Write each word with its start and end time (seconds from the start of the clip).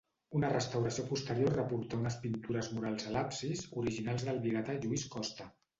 Una 0.37 0.47
restauració 0.53 1.05
posterior 1.09 1.53
reportà 1.57 2.01
unes 2.05 2.17
pintures 2.25 2.73
murals 2.79 3.09
a 3.13 3.17
l'absis, 3.19 3.65
originals 3.85 4.31
del 4.31 4.45
vigatà 4.49 4.83
Lluís 4.83 5.11
costa. 5.19 5.55